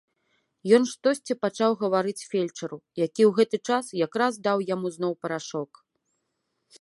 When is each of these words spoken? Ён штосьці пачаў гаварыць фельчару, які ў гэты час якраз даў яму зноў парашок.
Ён 0.75 0.83
штосьці 0.91 1.33
пачаў 1.43 1.71
гаварыць 1.81 2.25
фельчару, 2.31 2.77
які 3.05 3.21
ў 3.29 3.33
гэты 3.41 3.57
час 3.71 3.85
якраз 4.07 4.33
даў 4.49 4.57
яму 4.73 4.87
зноў 4.97 5.13
парашок. 5.27 5.71